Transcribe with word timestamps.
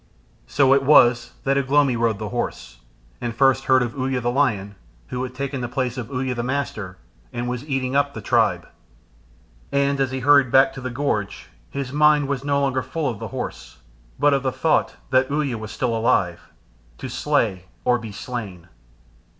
So 0.47 0.73
it 0.73 0.81
was 0.81 1.33
that 1.43 1.59
Ugh 1.59 1.69
lomi 1.69 1.95
rode 1.95 2.17
the 2.17 2.29
horse, 2.29 2.79
and 3.21 3.33
heard 3.33 3.37
first 3.37 3.69
of 3.69 3.95
Uya 3.95 4.19
the 4.19 4.31
lion, 4.31 4.73
who 5.09 5.21
had 5.21 5.35
taken 5.35 5.61
the 5.61 5.69
place 5.69 5.95
of 5.95 6.09
Uya 6.09 6.33
the 6.33 6.41
Master, 6.41 6.97
and 7.31 7.47
was 7.47 7.69
eating 7.69 7.95
up 7.95 8.15
the 8.15 8.19
tribe. 8.21 8.67
And 9.71 9.99
as 9.99 10.09
he 10.09 10.21
hurried 10.21 10.49
back 10.51 10.73
to 10.73 10.81
the 10.81 10.89
gorge 10.89 11.49
his 11.69 11.93
mind 11.93 12.27
was 12.27 12.43
no 12.43 12.59
longer 12.59 12.81
full 12.81 13.07
of 13.07 13.19
the 13.19 13.27
horse, 13.27 13.77
but 14.17 14.33
of 14.33 14.41
the 14.41 14.51
thought 14.51 14.95
that 15.11 15.29
Uya 15.29 15.59
was 15.59 15.71
still 15.71 15.95
alive, 15.95 16.49
to 16.97 17.07
slay 17.07 17.65
or 17.85 17.99
be 17.99 18.11
slain. 18.11 18.69